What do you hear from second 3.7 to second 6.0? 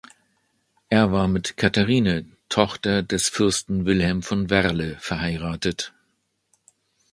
Wilhelm von Werle, verheiratet.